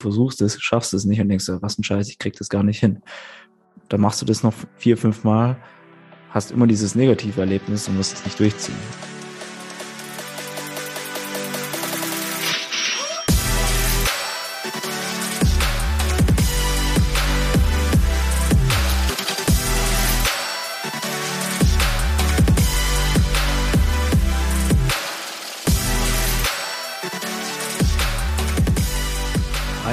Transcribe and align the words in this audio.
versuchst 0.00 0.40
es, 0.42 0.60
schaffst 0.60 0.94
es 0.94 1.04
nicht 1.04 1.20
und 1.20 1.28
denkst, 1.28 1.46
was 1.48 1.78
ein 1.78 1.84
Scheiß, 1.84 2.08
ich 2.08 2.18
krieg 2.18 2.34
das 2.36 2.48
gar 2.48 2.62
nicht 2.62 2.80
hin. 2.80 3.02
Dann 3.88 4.00
machst 4.00 4.22
du 4.22 4.26
das 4.26 4.42
noch 4.42 4.54
vier, 4.76 4.96
fünf 4.96 5.24
Mal, 5.24 5.56
hast 6.30 6.50
immer 6.50 6.66
dieses 6.66 6.94
negative 6.94 7.40
Erlebnis 7.40 7.88
und 7.88 7.96
musst 7.96 8.14
es 8.14 8.24
nicht 8.24 8.38
durchziehen. 8.38 9.19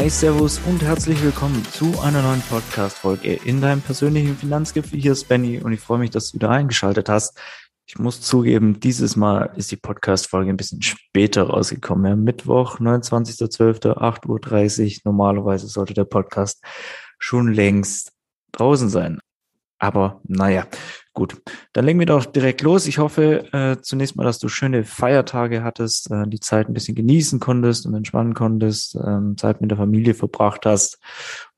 Hi, 0.07 0.11
Servus 0.11 0.61
und 0.65 0.81
herzlich 0.83 1.21
willkommen 1.21 1.65
zu 1.65 1.99
einer 1.99 2.21
neuen 2.21 2.41
Podcast-Folge 2.43 3.33
in 3.43 3.59
deinem 3.59 3.81
persönlichen 3.81 4.37
Finanzgipfel. 4.37 4.97
Hier 4.97 5.11
ist 5.11 5.27
Benny 5.27 5.59
und 5.59 5.73
ich 5.73 5.81
freue 5.81 5.99
mich, 5.99 6.11
dass 6.11 6.31
du 6.31 6.35
wieder 6.35 6.49
eingeschaltet 6.49 7.09
hast. 7.09 7.37
Ich 7.85 7.99
muss 7.99 8.21
zugeben, 8.21 8.79
dieses 8.79 9.17
Mal 9.17 9.51
ist 9.57 9.69
die 9.69 9.75
Podcast-Folge 9.75 10.49
ein 10.49 10.55
bisschen 10.55 10.81
später 10.81 11.49
rausgekommen. 11.49 12.05
Ja, 12.05 12.15
Mittwoch, 12.15 12.79
29.12., 12.79 13.97
8.30 13.97 14.85
Uhr. 14.85 15.01
Normalerweise 15.03 15.67
sollte 15.67 15.93
der 15.93 16.05
Podcast 16.05 16.63
schon 17.19 17.51
längst 17.51 18.13
draußen 18.53 18.87
sein. 18.87 19.19
Aber 19.77 20.21
naja, 20.23 20.67
gut. 21.17 21.41
Dann 21.73 21.85
legen 21.85 21.97
wir 21.97 22.05
doch 22.05 22.25
direkt 22.25 22.61
los. 22.61 22.85
Ich 22.85 22.99
hoffe 22.99 23.51
äh, 23.51 23.81
zunächst 23.81 24.15
mal, 24.15 24.23
dass 24.23 24.37
du 24.37 24.49
schöne 24.49 24.83
Feiertage 24.83 25.63
hattest, 25.63 26.11
äh, 26.11 26.27
die 26.27 26.39
Zeit 26.39 26.69
ein 26.69 26.75
bisschen 26.75 26.93
genießen 26.93 27.39
konntest 27.39 27.87
und 27.87 27.95
entspannen 27.95 28.35
konntest, 28.35 28.95
äh, 28.95 29.35
Zeit 29.35 29.59
mit 29.59 29.71
der 29.71 29.79
Familie 29.79 30.13
verbracht 30.13 30.67
hast. 30.67 30.99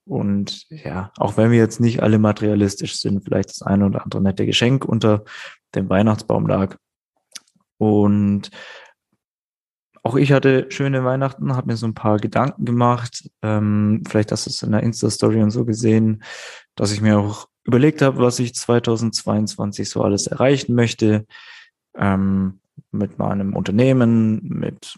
Und 0.05 0.65
ja, 0.69 1.11
auch 1.17 1.35
wenn 1.35 1.51
wir 1.51 1.57
jetzt 1.57 1.81
nicht 1.81 2.01
alle 2.01 2.19
materialistisch 2.19 2.95
sind, 3.01 3.21
vielleicht 3.25 3.49
das 3.49 3.61
eine 3.61 3.85
oder 3.85 4.01
andere 4.03 4.21
nette 4.21 4.45
Geschenk 4.45 4.85
unter 4.85 5.25
dem 5.75 5.89
Weihnachtsbaum 5.89 6.47
lag. 6.47 6.77
Und 7.77 8.51
auch 10.03 10.15
ich 10.15 10.31
hatte 10.31 10.67
schöne 10.69 11.03
Weihnachten, 11.03 11.53
habe 11.53 11.67
mir 11.67 11.75
so 11.75 11.85
ein 11.85 11.95
paar 11.95 12.17
Gedanken 12.17 12.63
gemacht. 12.63 13.29
Ähm, 13.41 14.03
vielleicht 14.07 14.31
hast 14.31 14.45
du 14.45 14.51
es 14.51 14.63
in 14.63 14.71
der 14.71 14.83
Insta-Story 14.83 15.43
und 15.43 15.51
so 15.51 15.65
gesehen, 15.65 16.23
dass 16.75 16.93
ich 16.93 17.01
mir 17.01 17.19
auch 17.19 17.49
überlegt 17.69 18.01
habe, 18.01 18.17
was 18.17 18.39
ich 18.39 18.55
2022 18.55 19.87
so 19.87 20.01
alles 20.01 20.27
erreichen 20.27 20.75
möchte. 20.75 21.25
Ähm, 21.95 22.59
mit 22.91 23.19
meinem 23.19 23.55
Unternehmen, 23.55 24.41
mit, 24.41 24.97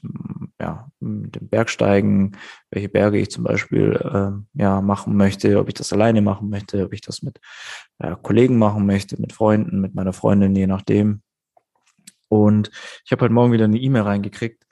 ja, 0.59 0.89
mit 0.99 1.35
dem 1.35 1.49
Bergsteigen, 1.49 2.37
welche 2.69 2.89
Berge 2.89 3.17
ich 3.17 3.31
zum 3.31 3.43
Beispiel 3.43 3.93
äh, 3.93 4.61
ja, 4.61 4.81
machen 4.81 5.17
möchte, 5.17 5.59
ob 5.59 5.67
ich 5.67 5.73
das 5.73 5.91
alleine 5.91 6.21
machen 6.21 6.49
möchte, 6.49 6.85
ob 6.85 6.93
ich 6.93 7.01
das 7.01 7.21
mit 7.21 7.39
ja, 8.01 8.15
Kollegen 8.15 8.57
machen 8.57 8.85
möchte, 8.85 9.19
mit 9.19 9.33
Freunden, 9.33 9.81
mit 9.81 9.93
meiner 9.93 10.13
Freundin, 10.13 10.55
je 10.55 10.67
nachdem. 10.67 11.21
Und 12.29 12.71
ich 13.03 13.11
habe 13.11 13.23
heute 13.25 13.33
Morgen 13.33 13.51
wieder 13.51 13.65
eine 13.65 13.79
E-Mail 13.79 14.03
reingekriegt, 14.03 14.63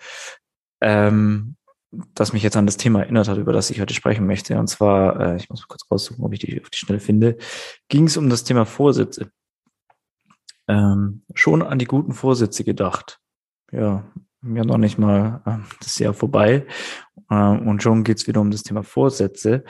ähm, 0.82 1.58
das 1.92 2.34
mich 2.34 2.44
jetzt 2.44 2.58
an 2.58 2.66
das 2.66 2.78
Thema 2.78 3.02
erinnert 3.02 3.28
hat, 3.28 3.38
über 3.38 3.54
das 3.54 3.70
ich 3.70 3.82
heute 3.82 3.94
sprechen 3.94 4.28
möchte. 4.28 4.58
Und 4.60 4.68
zwar, 4.68 5.20
äh, 5.20 5.36
ich 5.38 5.50
muss 5.50 5.62
mal 5.62 5.68
kurz 5.68 5.90
raussuchen, 5.90 6.24
ob 6.24 6.34
ich 6.34 6.40
die 6.40 6.62
auf 6.62 6.70
die 6.70 6.78
Schnelle 6.78 7.00
finde, 7.00 7.38
ging 7.88 8.06
es 8.06 8.18
um 8.18 8.30
das 8.30 8.44
Thema 8.44 8.66
Vorsätze. 8.66 9.32
Ähm, 10.68 11.24
schon 11.34 11.64
an 11.64 11.80
die 11.80 11.86
guten 11.86 12.14
Vorsätze 12.14 12.64
gedacht. 12.64 13.20
Ja, 13.72 14.06
ja 14.44 14.64
noch 14.64 14.78
nicht 14.78 15.00
mal 15.00 15.42
äh, 15.46 15.76
das 15.82 15.98
Jahr 15.98 16.14
vorbei. 16.14 16.68
Äh, 17.30 17.36
und 17.36 17.82
schon 17.82 18.04
geht's 18.04 18.28
wieder 18.28 18.42
um 18.42 18.52
das 18.52 18.64
Thema 18.64 18.84
Vorsätze. 18.84 19.64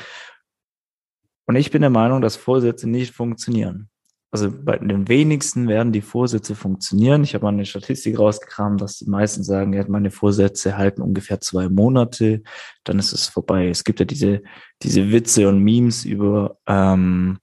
Und 1.45 1.55
ich 1.55 1.71
bin 1.71 1.81
der 1.81 1.89
Meinung, 1.89 2.21
dass 2.21 2.35
Vorsätze 2.35 2.89
nicht 2.89 3.13
funktionieren 3.13 3.89
also 4.31 4.51
bei 4.51 4.77
den 4.77 5.07
wenigsten 5.07 5.67
werden 5.67 5.91
die 5.91 6.01
Vorsätze 6.01 6.53
funktionieren. 6.53 7.23
Ich 7.23 7.33
habe 7.33 7.45
mal 7.45 7.49
eine 7.49 7.65
Statistik 7.65 8.19
rausgekramt, 8.19 8.79
dass 8.79 8.97
die 8.97 9.09
meisten 9.09 9.43
sagen, 9.43 9.73
ja, 9.73 9.83
meine 9.87 10.11
Vorsätze 10.11 10.77
halten 10.77 11.01
ungefähr 11.01 11.41
zwei 11.41 11.67
Monate, 11.67 12.43
dann 12.83 12.99
ist 12.99 13.11
es 13.11 13.27
vorbei. 13.27 13.69
Es 13.69 13.83
gibt 13.83 13.99
ja 13.99 14.05
diese, 14.05 14.43
diese 14.83 15.11
Witze 15.11 15.47
und 15.47 15.63
Memes 15.63 16.05
über 16.05 16.57
ähm, 16.67 17.39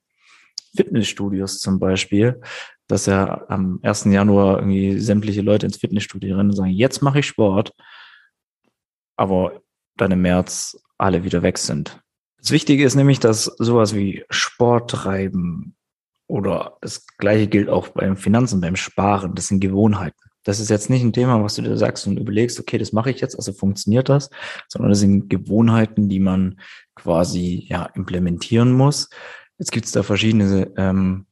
Fitnessstudios 0.77 1.59
zum 1.59 1.81
Beispiel, 1.81 2.41
dass 2.87 3.07
ja 3.07 3.45
am 3.49 3.81
1. 3.83 4.05
Januar 4.05 4.59
irgendwie 4.59 5.01
sämtliche 5.01 5.43
Leute 5.43 5.67
ins 5.67 5.79
Fitnessstudio 5.79 6.37
rennen 6.37 6.51
und 6.51 6.57
sagen, 6.57 6.71
jetzt 6.71 7.03
mache 7.03 7.19
ich 7.19 7.27
Sport, 7.27 7.73
aber 9.17 9.61
dann 9.97 10.13
im 10.13 10.23
März 10.23 10.81
alle 10.99 11.25
wieder 11.25 11.43
weg 11.43 11.59
sind. 11.59 12.01
Das 12.39 12.53
Wichtige 12.53 12.85
ist 12.85 12.95
nämlich, 12.95 13.19
dass 13.19 13.45
sowas 13.45 13.95
wie 13.95 14.25
Sport 14.31 14.91
treiben, 14.91 15.76
oder 16.27 16.77
das 16.81 17.07
gleiche 17.19 17.47
gilt 17.47 17.69
auch 17.69 17.89
beim 17.89 18.17
Finanzen, 18.17 18.61
beim 18.61 18.77
Sparen. 18.77 19.35
Das 19.35 19.49
sind 19.49 19.61
Gewohnheiten. 19.61 20.19
Das 20.45 20.61
ist 20.61 20.71
jetzt 20.71 20.91
nicht 20.91 21.03
ein 21.03 21.13
Thema, 21.13 21.43
was 21.43 21.57
du 21.57 21.63
dir 21.63 21.77
sagst 21.77 22.07
und 22.07 22.19
überlegst, 22.19 22.61
okay, 22.61 22.79
das 22.79 22.93
mache 22.93 23.11
ich 23.11 23.21
jetzt, 23.21 23.37
also 23.37 23.53
funktioniert 23.53 24.09
das, 24.09 24.31
sondern 24.69 24.91
das 24.91 25.01
sind 25.01 25.29
Gewohnheiten, 25.29 26.09
die 26.09 26.21
man 26.21 26.61
quasi 26.95 27.67
ja 27.69 27.87
implementieren 27.95 28.73
muss. 28.73 29.11
Jetzt 29.59 29.73
gibt 29.73 29.87
es 29.87 29.93
da 29.93 30.05
verschiedene 30.05 30.73
ähm, 30.77 31.27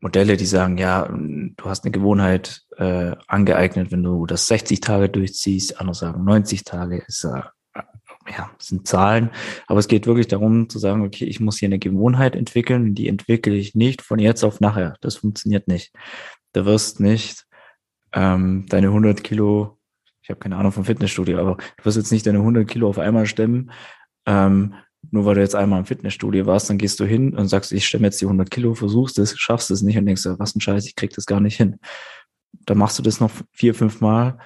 Modelle, 0.00 0.36
die 0.36 0.46
sagen, 0.46 0.78
ja, 0.78 1.08
du 1.08 1.64
hast 1.64 1.84
eine 1.84 1.90
Gewohnheit 1.90 2.62
äh, 2.76 3.16
angeeignet, 3.26 3.90
wenn 3.90 4.02
du 4.02 4.24
das 4.24 4.46
60 4.46 4.80
Tage 4.80 5.08
durchziehst, 5.08 5.78
andere 5.80 5.94
sagen 5.94 6.24
90 6.24 6.64
Tage, 6.64 7.02
ist 7.06 7.24
ja 7.24 7.52
ja, 8.30 8.50
sind 8.58 8.86
Zahlen, 8.86 9.30
aber 9.66 9.80
es 9.80 9.88
geht 9.88 10.06
wirklich 10.06 10.28
darum 10.28 10.68
zu 10.68 10.78
sagen, 10.78 11.02
okay, 11.04 11.24
ich 11.24 11.40
muss 11.40 11.58
hier 11.58 11.68
eine 11.68 11.78
Gewohnheit 11.78 12.36
entwickeln, 12.36 12.94
die 12.94 13.08
entwickle 13.08 13.54
ich 13.54 13.74
nicht 13.74 14.02
von 14.02 14.18
jetzt 14.18 14.44
auf 14.44 14.60
nachher. 14.60 14.96
Das 15.00 15.16
funktioniert 15.16 15.68
nicht. 15.68 15.92
Du 16.52 16.64
wirst 16.64 17.00
nicht 17.00 17.46
ähm, 18.12 18.66
deine 18.68 18.88
100 18.88 19.22
Kilo, 19.22 19.78
ich 20.22 20.30
habe 20.30 20.40
keine 20.40 20.56
Ahnung 20.56 20.72
vom 20.72 20.84
Fitnessstudio, 20.84 21.38
aber 21.38 21.56
du 21.56 21.84
wirst 21.84 21.96
jetzt 21.96 22.12
nicht 22.12 22.26
deine 22.26 22.38
100 22.38 22.68
Kilo 22.68 22.88
auf 22.88 22.98
einmal 22.98 23.26
stemmen, 23.26 23.70
ähm, 24.26 24.74
nur 25.10 25.24
weil 25.24 25.36
du 25.36 25.40
jetzt 25.40 25.54
einmal 25.54 25.78
im 25.78 25.86
Fitnessstudio 25.86 26.46
warst, 26.46 26.68
dann 26.68 26.78
gehst 26.78 27.00
du 27.00 27.04
hin 27.04 27.34
und 27.36 27.48
sagst, 27.48 27.72
ich 27.72 27.86
stemme 27.86 28.06
jetzt 28.06 28.20
die 28.20 28.26
100 28.26 28.50
Kilo, 28.50 28.74
versuchst 28.74 29.18
es, 29.18 29.38
schaffst 29.38 29.70
es 29.70 29.82
nicht 29.82 29.96
und 29.96 30.06
denkst, 30.06 30.26
was 30.38 30.54
ein 30.54 30.60
Scheiß, 30.60 30.86
ich 30.86 30.96
krieg 30.96 31.12
das 31.14 31.26
gar 31.26 31.40
nicht 31.40 31.56
hin. 31.56 31.78
Dann 32.66 32.78
machst 32.78 32.98
du 32.98 33.02
das 33.02 33.20
noch 33.20 33.30
vier, 33.52 33.74
fünf 33.74 34.00
Mal 34.00 34.38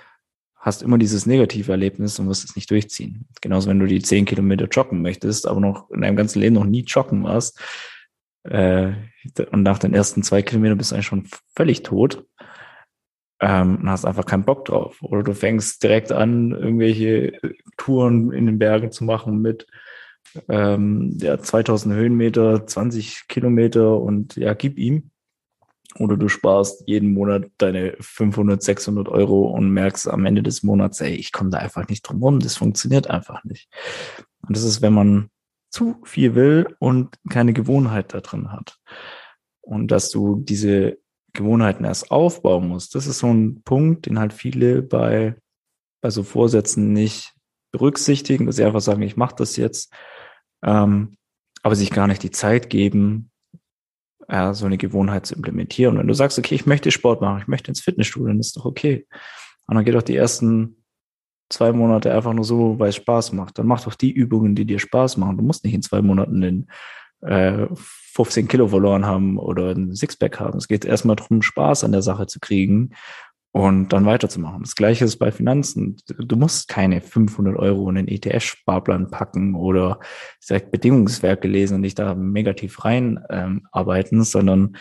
hast 0.63 0.83
immer 0.83 0.97
dieses 0.97 1.27
negative 1.27 1.73
Erlebnis 1.73 2.19
und 2.19 2.29
wirst 2.29 2.45
es 2.45 2.57
nicht 2.57 2.71
durchziehen. 2.71 3.27
Genauso, 3.41 3.69
wenn 3.69 3.81
du 3.81 3.87
die 3.87 4.01
zehn 4.01 4.25
Kilometer 4.25 4.67
joggen 4.67 5.03
möchtest, 5.03 5.47
aber 5.47 5.61
noch 5.61 5.91
in 5.91 6.01
deinem 6.01 6.17
ganzen 6.17 6.41
Leben 6.41 6.55
noch 6.55 6.65
nie 6.65 6.85
joggen 6.85 7.25
warst, 7.25 7.61
äh, 8.45 8.93
und 9.51 9.63
nach 9.63 9.79
den 9.79 9.95
ersten 9.95 10.23
zwei 10.23 10.43
Kilometern 10.43 10.79
bist 10.79 10.91
du 10.91 10.95
eigentlich 10.95 11.07
schon 11.07 11.29
völlig 11.55 11.83
tot 11.83 12.25
ähm, 13.41 13.77
und 13.77 13.91
hast 13.91 14.05
einfach 14.05 14.27
keinen 14.27 14.45
Bock 14.45 14.65
drauf. 14.65 15.03
Oder 15.03 15.23
du 15.23 15.35
fängst 15.35 15.83
direkt 15.83 16.13
an, 16.13 16.53
irgendwelche 16.53 17.39
Touren 17.77 18.33
in 18.33 18.47
den 18.47 18.59
Bergen 18.59 18.91
zu 18.91 19.05
machen 19.05 19.41
mit 19.43 19.67
ähm, 20.49 21.17
ja, 21.21 21.39
2000 21.39 21.95
Höhenmeter, 21.95 22.67
20 22.67 23.29
Kilometer 23.29 24.01
und 24.01 24.37
ja, 24.37 24.55
gib 24.55 24.79
ihm 24.79 25.12
oder 25.99 26.17
du 26.17 26.29
sparst 26.29 26.85
jeden 26.87 27.13
Monat 27.13 27.51
deine 27.59 27.97
500, 28.01 28.63
600 28.63 29.09
Euro 29.09 29.49
und 29.51 29.71
merkst 29.71 30.09
am 30.09 30.27
Ende 30.27 30.43
des 30.43 30.63
Monats, 30.63 31.01
ey, 31.01 31.15
ich 31.15 31.33
komme 31.33 31.51
da 31.51 31.59
einfach 31.59 31.89
nicht 31.89 32.03
drum 32.03 32.23
rum, 32.23 32.41
das 32.41 32.57
funktioniert 32.57 33.09
einfach 33.09 33.45
nicht. 33.45 33.69
Und 34.47 34.57
das 34.57 34.65
ist, 34.65 34.83
wenn 34.83 34.95
man 34.95 35.31
zu 35.71 35.97
viel 36.05 36.35
will 36.35 36.77
und 36.79 37.17
keine 37.31 37.53
Gewohnheit 37.53 38.13
da 38.15 38.21
drin 38.21 38.53
hat. 38.53 38.79
Und 39.61 39.91
dass 39.91 40.11
du 40.11 40.37
diese 40.37 40.99
Gewohnheiten 41.33 41.85
erst 41.85 42.11
aufbauen 42.11 42.69
musst, 42.69 42.95
das 42.95 43.07
ist 43.07 43.21
so 43.21 43.33
ein 43.33 43.63
Punkt, 43.63 44.07
den 44.07 44.19
halt 44.19 44.33
viele 44.33 44.83
bei, 44.83 45.37
bei 46.03 46.11
so 46.11 46.23
Vorsätzen 46.23 46.93
nicht 46.93 47.35
berücksichtigen, 47.73 48.47
dass 48.47 48.57
sie 48.57 48.65
einfach 48.65 48.83
sagen, 48.83 49.03
ich 49.03 49.17
mache 49.17 49.35
das 49.37 49.57
jetzt, 49.57 49.93
ähm, 50.63 51.17
aber 51.63 51.75
sich 51.75 51.91
gar 51.91 52.07
nicht 52.07 52.23
die 52.23 52.31
Zeit 52.31 52.69
geben, 52.69 53.32
ja, 54.31 54.55
so 54.55 54.67
eine 54.67 54.79
Gewohnheit 54.79 55.27
zu 55.27 55.35
implementieren. 55.35 55.99
wenn 55.99 56.07
du 56.07 56.15
sagst, 56.15 56.39
okay, 56.39 56.55
ich 56.55 56.67
möchte 56.67 56.91
Sport 56.91 57.21
machen, 57.21 57.41
ich 57.41 57.49
möchte 57.49 57.71
ins 57.71 57.81
Fitnessstudio, 57.81 58.29
dann 58.29 58.41
ist 58.41 58.57
doch 58.57 58.65
okay. 58.65 59.07
Und 59.67 59.77
dann 59.77 59.85
geht 59.85 59.95
doch 59.95 60.03
die 60.03 60.17
ersten 60.17 60.77
zwei 61.49 61.73
Monate 61.73 62.13
einfach 62.13 62.33
nur 62.33 62.45
so, 62.45 62.79
weil 62.79 62.89
es 62.89 62.97
Spaß 62.97 63.33
macht. 63.33 63.59
Dann 63.59 63.67
mach 63.67 63.85
doch 63.85 63.95
die 63.95 64.11
Übungen, 64.11 64.55
die 64.55 64.65
dir 64.65 64.79
Spaß 64.79 65.17
machen. 65.19 65.37
Du 65.37 65.45
musst 65.45 65.65
nicht 65.65 65.75
in 65.75 65.83
zwei 65.83 66.01
Monaten 66.03 66.41
den 66.41 66.67
äh, 67.21 67.67
15 67.75 68.49
Kilo 68.49 68.69
verloren 68.69 69.07
haben 69.07 69.39
oder 69.39 69.71
ein 69.71 69.95
Sixpack 69.95 70.41
haben. 70.41 70.59
Es 70.59 70.69
geht 70.69 70.85
erstmal 70.85 71.17
darum, 71.17 71.43
Spaß 71.43 71.85
an 71.85 71.93
der 71.93 72.03
Sache 72.03 72.27
zu 72.27 72.41
kriegen 72.41 72.91
und 73.53 73.91
dann 73.91 74.07
weiterzumachen. 74.07 74.63
Das 74.63 74.75
gleiche 74.75 75.05
ist 75.05 75.19
bei 75.19 75.31
Finanzen. 75.31 75.97
Du 76.07 76.37
musst 76.37 76.69
keine 76.69 77.03
500 77.03 77.57
Euro 77.57 77.89
in 77.91 77.97
den 77.97 78.09
ETF-Sparplan 78.09 79.11
packen 79.11 79.55
oder 79.55 80.01
direkt 80.49 80.71
Bedingungswerke 80.71 81.47
lesen 81.49 81.77
und 81.77 81.83
dich 81.83 81.95
da 81.95 82.15
negativ 82.15 82.85
rein 82.85 83.21
ähm, 83.29 83.67
sondern 84.23 84.77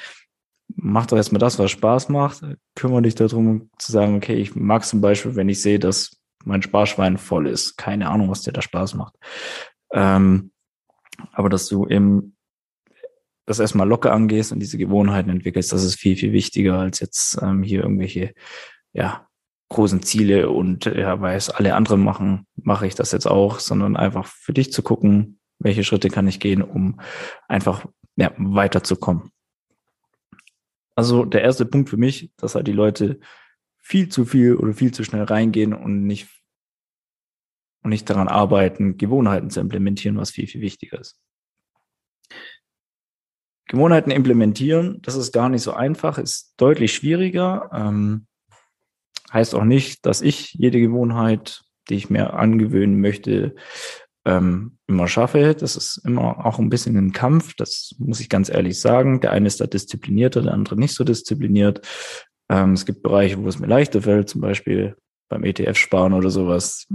mach 0.75 1.06
doch 1.06 1.18
erstmal 1.18 1.39
das, 1.39 1.59
was 1.59 1.71
Spaß 1.71 2.07
macht. 2.09 2.45
Kümmere 2.75 3.01
dich 3.01 3.15
darum 3.15 3.69
zu 3.77 3.91
sagen, 3.91 4.15
okay, 4.15 4.35
ich 4.35 4.56
mag 4.56 4.85
zum 4.85 5.01
Beispiel, 5.01 5.35
wenn 5.35 5.50
ich 5.50 5.62
sehe, 5.62 5.79
dass 5.79 6.17
mein 6.45 6.62
Sparschwein 6.62 7.17
voll 7.17 7.47
ist. 7.47 7.77
Keine 7.77 8.09
Ahnung, 8.09 8.29
was 8.29 8.41
dir 8.41 8.53
da 8.53 8.62
Spaß 8.62 8.95
macht. 8.95 9.15
Ähm, 9.91 10.51
aber 11.33 11.50
dass 11.50 11.67
du 11.67 11.88
eben 11.88 12.35
das 13.45 13.59
erstmal 13.59 13.88
locker 13.88 14.13
angehst 14.13 14.51
und 14.51 14.59
diese 14.59 14.77
Gewohnheiten 14.77 15.29
entwickelst, 15.29 15.73
das 15.73 15.83
ist 15.83 15.95
viel, 15.95 16.15
viel 16.15 16.31
wichtiger 16.31 16.79
als 16.79 16.99
jetzt 16.99 17.39
ähm, 17.41 17.63
hier 17.63 17.81
irgendwelche, 17.81 18.33
ja, 18.93 19.27
großen 19.69 20.03
Ziele 20.03 20.49
und 20.49 20.85
ja, 20.85 21.21
weil 21.21 21.38
es 21.38 21.49
alle 21.49 21.75
anderen 21.75 22.03
machen, 22.03 22.45
mache 22.55 22.88
ich 22.88 22.95
das 22.95 23.13
jetzt 23.13 23.25
auch, 23.25 23.59
sondern 23.59 23.95
einfach 23.95 24.25
für 24.25 24.51
dich 24.51 24.73
zu 24.73 24.83
gucken, 24.83 25.39
welche 25.59 25.85
Schritte 25.85 26.09
kann 26.09 26.27
ich 26.27 26.41
gehen, 26.41 26.61
um 26.61 26.99
einfach 27.47 27.85
ja, 28.17 28.33
weiterzukommen. 28.38 29.31
Also 30.93 31.23
der 31.23 31.41
erste 31.41 31.65
Punkt 31.65 31.89
für 31.89 31.97
mich, 31.97 32.31
dass 32.35 32.55
halt 32.55 32.67
die 32.67 32.73
Leute 32.73 33.21
viel 33.79 34.09
zu 34.09 34.25
viel 34.25 34.55
oder 34.55 34.73
viel 34.73 34.93
zu 34.93 35.05
schnell 35.05 35.23
reingehen 35.23 35.73
und 35.73 36.05
nicht 36.05 36.27
und 37.83 37.89
nicht 37.89 38.09
daran 38.09 38.27
arbeiten, 38.27 38.97
Gewohnheiten 38.97 39.49
zu 39.49 39.59
implementieren, 39.59 40.17
was 40.17 40.31
viel, 40.31 40.47
viel 40.47 40.61
wichtiger 40.61 40.99
ist. 40.99 41.19
Gewohnheiten 43.71 44.12
implementieren, 44.12 45.01
das 45.01 45.15
ist 45.15 45.31
gar 45.31 45.47
nicht 45.47 45.62
so 45.62 45.71
einfach, 45.71 46.18
ist 46.18 46.56
deutlich 46.57 46.94
schwieriger. 46.94 47.69
Ähm, 47.73 48.27
heißt 49.31 49.56
auch 49.56 49.63
nicht, 49.63 50.06
dass 50.06 50.21
ich 50.21 50.53
jede 50.56 50.81
Gewohnheit, 50.81 51.62
die 51.88 51.95
ich 51.95 52.09
mir 52.09 52.33
angewöhnen 52.33 53.00
möchte, 53.00 53.56
ähm, 54.25 54.77
immer 54.88 55.07
schaffe. 55.07 55.56
Das 55.56 55.77
ist 55.77 56.01
immer 56.03 56.45
auch 56.45 56.59
ein 56.59 56.69
bisschen 56.69 56.97
ein 56.97 57.13
Kampf, 57.13 57.53
das 57.56 57.95
muss 57.97 58.19
ich 58.19 58.27
ganz 58.27 58.50
ehrlich 58.50 58.77
sagen. 58.77 59.21
Der 59.21 59.31
eine 59.31 59.47
ist 59.47 59.62
da 59.62 59.68
disziplinierter, 59.68 60.41
der 60.41 60.53
andere 60.53 60.75
nicht 60.75 60.94
so 60.94 61.06
diszipliniert. 61.06 61.88
Ähm, 62.50 62.74
es 62.74 62.85
gibt 62.85 63.03
Bereiche, 63.03 63.41
wo 63.41 63.47
es 63.47 63.59
mir 63.59 63.67
leichter 63.67 64.01
fällt, 64.01 64.27
zum 64.27 64.41
Beispiel 64.41 64.97
beim 65.29 65.45
ETF-Sparen 65.45 66.12
oder 66.12 66.29
sowas. 66.29 66.89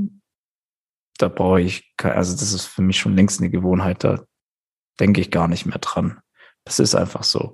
Da 1.17 1.29
brauche 1.29 1.63
ich, 1.63 1.95
also 2.03 2.35
das 2.35 2.53
ist 2.53 2.67
für 2.67 2.83
mich 2.83 2.99
schon 2.99 3.17
längst 3.17 3.41
eine 3.41 3.49
Gewohnheit, 3.49 4.05
da 4.05 4.27
denke 5.01 5.23
ich 5.23 5.31
gar 5.31 5.49
nicht 5.49 5.65
mehr 5.65 5.79
dran. 5.79 6.19
Das 6.67 6.81
ist 6.81 6.95
einfach 6.97 7.23
so. 7.23 7.53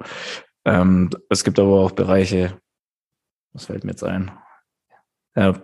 Ähm, 0.65 1.11
es 1.29 1.45
gibt 1.45 1.59
aber 1.59 1.81
auch 1.81 1.93
Bereiche, 1.93 2.59
was 3.53 3.67
fällt 3.67 3.85
mir 3.85 3.91
jetzt 3.91 4.03
ein? 4.03 4.33
Ja, 5.37 5.61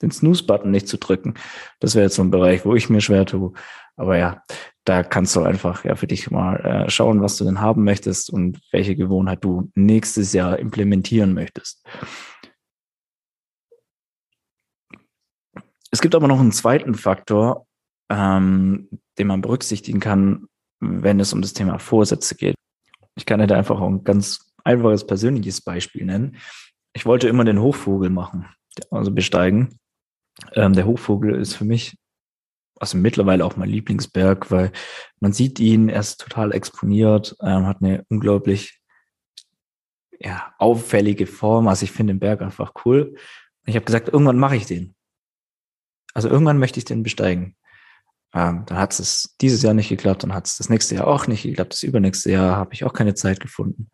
den 0.00 0.10
Snooze-Button 0.10 0.70
nicht 0.70 0.88
zu 0.88 0.96
drücken. 0.96 1.34
Das 1.80 1.94
wäre 1.94 2.04
jetzt 2.04 2.16
so 2.16 2.22
ein 2.22 2.30
Bereich, 2.30 2.64
wo 2.64 2.74
ich 2.74 2.88
mir 2.88 3.02
schwer 3.02 3.26
tue. 3.26 3.52
Aber 3.96 4.16
ja, 4.16 4.42
da 4.84 5.02
kannst 5.02 5.36
du 5.36 5.42
einfach 5.42 5.84
ja 5.84 5.96
für 5.96 6.06
dich 6.06 6.30
mal 6.30 6.56
äh, 6.64 6.90
schauen, 6.90 7.20
was 7.20 7.36
du 7.36 7.44
denn 7.44 7.60
haben 7.60 7.84
möchtest 7.84 8.30
und 8.30 8.58
welche 8.72 8.96
Gewohnheit 8.96 9.44
du 9.44 9.70
nächstes 9.74 10.32
Jahr 10.32 10.58
implementieren 10.58 11.34
möchtest. 11.34 11.86
Es 15.90 16.00
gibt 16.00 16.14
aber 16.14 16.26
noch 16.26 16.40
einen 16.40 16.52
zweiten 16.52 16.94
Faktor, 16.94 17.66
ähm, 18.10 18.88
den 19.18 19.26
man 19.26 19.42
berücksichtigen 19.42 20.00
kann, 20.00 20.48
wenn 20.80 21.20
es 21.20 21.34
um 21.34 21.42
das 21.42 21.52
Thema 21.52 21.78
Vorsätze 21.78 22.34
geht. 22.34 22.56
Ich 23.14 23.26
kann 23.26 23.40
dir 23.40 23.46
da 23.46 23.56
einfach 23.56 23.80
auch 23.80 23.88
ein 23.88 24.04
ganz 24.04 24.52
einfaches 24.64 25.06
persönliches 25.06 25.60
Beispiel 25.60 26.04
nennen. 26.04 26.36
Ich 26.92 27.06
wollte 27.06 27.28
immer 27.28 27.44
den 27.44 27.60
Hochvogel 27.60 28.10
machen, 28.10 28.46
also 28.90 29.10
besteigen. 29.10 29.78
Ähm, 30.54 30.72
der 30.72 30.86
Hochvogel 30.86 31.34
ist 31.34 31.54
für 31.54 31.64
mich 31.64 31.96
also 32.82 32.98
mittlerweile 32.98 33.44
auch 33.44 33.56
mein 33.56 33.68
Lieblingsberg, 33.68 34.50
weil 34.50 34.72
man 35.20 35.32
sieht 35.32 35.60
ihn, 35.60 35.88
er 35.88 36.00
ist 36.00 36.20
total 36.20 36.52
exponiert, 36.52 37.36
ähm, 37.40 37.64
hat 37.64 37.80
eine 37.80 38.04
unglaublich 38.08 38.80
ja, 40.18 40.52
auffällige 40.58 41.28
Form. 41.28 41.68
Also 41.68 41.84
ich 41.84 41.92
finde 41.92 42.14
den 42.14 42.18
Berg 42.18 42.42
einfach 42.42 42.72
cool. 42.84 43.14
Ich 43.66 43.76
habe 43.76 43.84
gesagt, 43.84 44.08
irgendwann 44.08 44.38
mache 44.38 44.56
ich 44.56 44.66
den. 44.66 44.96
Also 46.12 46.28
irgendwann 46.28 46.58
möchte 46.58 46.78
ich 46.78 46.84
den 46.84 47.04
besteigen. 47.04 47.56
Ähm, 48.34 48.64
dann 48.66 48.78
hat 48.78 48.98
es 48.98 49.34
dieses 49.40 49.62
Jahr 49.62 49.74
nicht 49.74 49.88
geklappt, 49.88 50.22
dann 50.22 50.34
hat 50.34 50.46
es 50.46 50.56
das 50.56 50.70
nächste 50.70 50.94
Jahr 50.94 51.06
auch 51.06 51.26
nicht 51.26 51.42
geklappt, 51.42 51.74
das 51.74 51.82
übernächste 51.82 52.32
Jahr 52.32 52.56
habe 52.56 52.72
ich 52.72 52.84
auch 52.84 52.94
keine 52.94 53.14
Zeit 53.14 53.40
gefunden. 53.40 53.90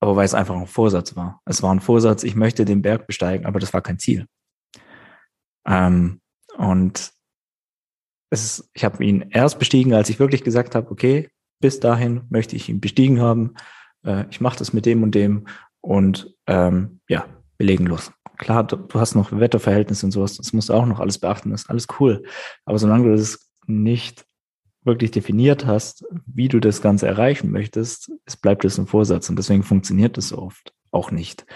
Aber 0.00 0.16
weil 0.16 0.24
es 0.24 0.34
einfach 0.34 0.56
ein 0.56 0.66
Vorsatz 0.66 1.14
war. 1.14 1.40
Es 1.44 1.62
war 1.62 1.72
ein 1.72 1.80
Vorsatz, 1.80 2.24
ich 2.24 2.34
möchte 2.34 2.64
den 2.64 2.82
Berg 2.82 3.06
besteigen, 3.06 3.46
aber 3.46 3.60
das 3.60 3.72
war 3.72 3.82
kein 3.82 3.98
Ziel. 3.98 4.26
Ähm, 5.66 6.20
und 6.56 7.12
es 8.30 8.44
ist, 8.44 8.70
ich 8.72 8.84
habe 8.84 9.04
ihn 9.04 9.26
erst 9.30 9.58
bestiegen, 9.58 9.92
als 9.92 10.08
ich 10.08 10.18
wirklich 10.18 10.42
gesagt 10.42 10.74
habe, 10.74 10.90
okay, 10.90 11.30
bis 11.60 11.80
dahin 11.80 12.22
möchte 12.30 12.56
ich 12.56 12.68
ihn 12.68 12.80
bestiegen 12.80 13.20
haben. 13.20 13.54
Äh, 14.04 14.24
ich 14.30 14.40
mache 14.40 14.58
das 14.58 14.72
mit 14.72 14.86
dem 14.86 15.02
und 15.02 15.14
dem 15.14 15.46
und 15.80 16.34
ähm, 16.46 17.00
ja, 17.08 17.26
wir 17.58 17.66
legen 17.66 17.86
los 17.86 18.10
klar, 18.42 18.64
du, 18.64 18.76
du 18.76 19.00
hast 19.00 19.14
noch 19.14 19.32
Wetterverhältnisse 19.32 20.04
und 20.04 20.12
sowas, 20.12 20.36
das 20.36 20.52
musst 20.52 20.68
du 20.68 20.74
auch 20.74 20.86
noch 20.86 21.00
alles 21.00 21.18
beachten, 21.18 21.50
das 21.50 21.62
ist 21.62 21.70
alles 21.70 21.86
cool. 22.00 22.24
Aber 22.64 22.78
solange 22.78 23.04
du 23.04 23.16
das 23.16 23.50
nicht 23.66 24.26
wirklich 24.84 25.12
definiert 25.12 25.64
hast, 25.64 26.04
wie 26.26 26.48
du 26.48 26.58
das 26.58 26.82
Ganze 26.82 27.06
erreichen 27.06 27.50
möchtest, 27.50 28.10
es 28.24 28.36
bleibt 28.36 28.64
es 28.64 28.78
ein 28.78 28.88
Vorsatz 28.88 29.30
und 29.30 29.36
deswegen 29.36 29.62
funktioniert 29.62 30.16
das 30.16 30.32
oft 30.32 30.74
auch 30.90 31.12
nicht. 31.12 31.46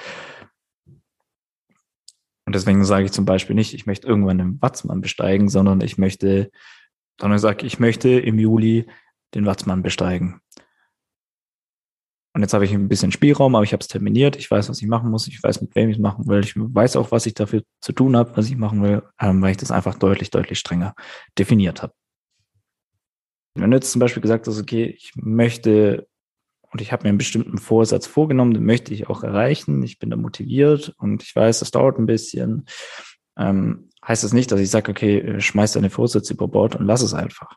Und 2.46 2.54
deswegen 2.54 2.84
sage 2.84 3.06
ich 3.06 3.12
zum 3.12 3.24
Beispiel 3.24 3.56
nicht, 3.56 3.74
ich 3.74 3.86
möchte 3.86 4.06
irgendwann 4.06 4.38
den 4.38 4.62
Watzmann 4.62 5.00
besteigen, 5.00 5.48
sondern 5.48 5.80
ich 5.80 5.98
möchte, 5.98 6.52
sondern 7.20 7.36
ich 7.36 7.42
sage, 7.42 7.66
ich 7.66 7.80
möchte 7.80 8.10
im 8.10 8.38
Juli 8.38 8.86
den 9.34 9.44
Watzmann 9.44 9.82
besteigen. 9.82 10.40
Und 12.36 12.42
jetzt 12.42 12.52
habe 12.52 12.66
ich 12.66 12.72
ein 12.74 12.86
bisschen 12.86 13.12
Spielraum, 13.12 13.54
aber 13.54 13.64
ich 13.64 13.72
habe 13.72 13.80
es 13.80 13.88
terminiert. 13.88 14.36
Ich 14.36 14.50
weiß, 14.50 14.68
was 14.68 14.82
ich 14.82 14.86
machen 14.86 15.10
muss. 15.10 15.26
Ich 15.26 15.42
weiß, 15.42 15.62
mit 15.62 15.74
wem 15.74 15.88
ich 15.88 15.96
es 15.96 16.02
machen 16.02 16.26
will. 16.26 16.44
Ich 16.44 16.52
weiß 16.54 16.96
auch, 16.96 17.10
was 17.10 17.24
ich 17.24 17.32
dafür 17.32 17.62
zu 17.80 17.92
tun 17.92 18.14
habe, 18.14 18.36
was 18.36 18.50
ich 18.50 18.58
machen 18.58 18.82
will, 18.82 19.02
ähm, 19.18 19.40
weil 19.40 19.52
ich 19.52 19.56
das 19.56 19.70
einfach 19.70 19.94
deutlich, 19.94 20.28
deutlich 20.28 20.58
strenger 20.58 20.94
definiert 21.38 21.82
habe. 21.82 21.94
Wenn 23.54 23.70
du 23.70 23.78
jetzt 23.78 23.90
zum 23.90 24.00
Beispiel 24.00 24.20
gesagt 24.20 24.46
hast, 24.46 24.60
okay, 24.60 24.84
ich 24.84 25.12
möchte 25.16 26.08
und 26.70 26.82
ich 26.82 26.92
habe 26.92 27.04
mir 27.04 27.08
einen 27.08 27.16
bestimmten 27.16 27.56
Vorsatz 27.56 28.06
vorgenommen, 28.06 28.52
den 28.52 28.66
möchte 28.66 28.92
ich 28.92 29.08
auch 29.08 29.22
erreichen. 29.22 29.82
Ich 29.82 29.98
bin 29.98 30.10
da 30.10 30.16
motiviert 30.16 30.94
und 30.98 31.22
ich 31.22 31.34
weiß, 31.34 31.60
das 31.60 31.70
dauert 31.70 31.98
ein 31.98 32.04
bisschen. 32.04 32.66
Ähm, 33.38 33.88
heißt 34.06 34.24
das 34.24 34.34
nicht, 34.34 34.52
dass 34.52 34.60
ich 34.60 34.68
sage, 34.68 34.90
okay, 34.90 35.40
schmeiß 35.40 35.72
deine 35.72 35.88
Vorsätze 35.88 36.34
über 36.34 36.48
Bord 36.48 36.76
und 36.76 36.84
lass 36.84 37.00
es 37.00 37.14
einfach. 37.14 37.56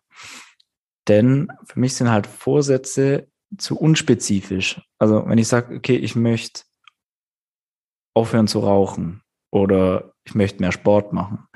Denn 1.09 1.49
für 1.65 1.81
mich 1.81 1.95
sind 1.95 2.09
halt 2.09 2.27
Vorsätze 2.27 3.27
zu 3.57 3.77
unspezifisch. 3.77 4.81
Also 4.97 5.25
wenn 5.27 5.37
ich 5.37 5.47
sage, 5.47 5.75
okay, 5.75 5.95
ich 5.95 6.15
möchte 6.15 6.63
aufhören 8.15 8.47
zu 8.47 8.59
rauchen 8.59 9.21
oder 9.51 10.13
ich 10.25 10.35
möchte 10.35 10.61
mehr 10.61 10.71
Sport 10.71 11.13
machen, 11.13 11.47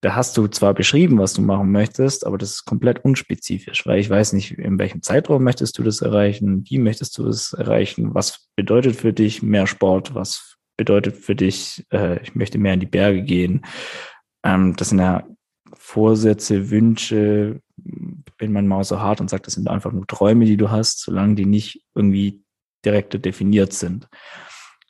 da 0.00 0.14
hast 0.14 0.36
du 0.36 0.46
zwar 0.46 0.74
beschrieben, 0.74 1.18
was 1.18 1.32
du 1.34 1.42
machen 1.42 1.72
möchtest, 1.72 2.24
aber 2.24 2.38
das 2.38 2.50
ist 2.50 2.64
komplett 2.64 3.04
unspezifisch, 3.04 3.84
weil 3.84 3.98
ich 3.98 4.08
weiß 4.08 4.32
nicht, 4.32 4.52
in 4.52 4.78
welchem 4.78 5.02
Zeitraum 5.02 5.42
möchtest 5.42 5.76
du 5.76 5.82
das 5.82 6.02
erreichen, 6.02 6.64
wie 6.68 6.78
möchtest 6.78 7.18
du 7.18 7.26
es 7.26 7.52
erreichen, 7.52 8.14
was 8.14 8.48
bedeutet 8.54 8.94
für 8.94 9.12
dich 9.12 9.42
mehr 9.42 9.66
Sport, 9.66 10.14
was 10.14 10.56
bedeutet 10.76 11.16
für 11.16 11.34
dich, 11.34 11.84
äh, 11.92 12.22
ich 12.22 12.36
möchte 12.36 12.58
mehr 12.58 12.74
in 12.74 12.80
die 12.80 12.86
Berge 12.86 13.22
gehen. 13.22 13.66
Ähm, 14.44 14.76
das 14.76 14.90
sind 14.90 15.00
ja 15.00 15.26
Vorsätze, 15.74 16.70
Wünsche, 16.70 17.60
bin 17.76 18.52
man 18.52 18.66
mal 18.66 18.84
so 18.84 19.00
hart 19.00 19.20
und 19.20 19.30
sagt, 19.30 19.46
das 19.46 19.54
sind 19.54 19.68
einfach 19.68 19.92
nur 19.92 20.06
Träume, 20.06 20.44
die 20.44 20.56
du 20.56 20.70
hast, 20.70 21.00
solange 21.00 21.34
die 21.34 21.46
nicht 21.46 21.84
irgendwie 21.94 22.42
direkt 22.84 23.24
definiert 23.24 23.72
sind. 23.72 24.08